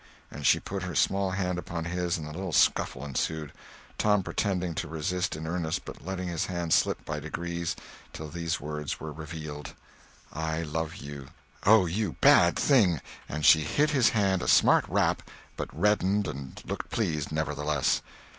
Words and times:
And 0.31 0.47
she 0.47 0.59
put 0.59 0.81
her 0.81 0.95
small 0.95 1.29
hand 1.29 1.59
upon 1.59 1.85
his 1.85 2.17
and 2.17 2.27
a 2.27 2.31
little 2.31 2.51
scuffle 2.51 3.05
ensued, 3.05 3.53
Tom 3.99 4.23
pretending 4.23 4.73
to 4.73 4.87
resist 4.87 5.35
in 5.35 5.45
earnest 5.45 5.85
but 5.85 6.03
letting 6.03 6.27
his 6.27 6.47
hand 6.47 6.73
slip 6.73 7.05
by 7.05 7.19
degrees 7.19 7.75
till 8.11 8.27
these 8.27 8.59
words 8.59 8.99
were 8.99 9.11
revealed: 9.13 9.75
"I 10.33 10.63
love 10.63 10.95
you." 10.95 11.27
"Oh, 11.67 11.85
you 11.85 12.13
bad 12.19 12.57
thing!" 12.57 12.99
And 13.29 13.45
she 13.45 13.61
hit 13.61 13.91
his 13.91 14.09
hand 14.09 14.41
a 14.41 14.47
smart 14.47 14.85
rap, 14.87 15.21
but 15.55 15.69
reddened 15.71 16.27
and 16.27 16.59
looked 16.65 16.89
pleased, 16.89 17.31
nevertheless. 17.31 18.01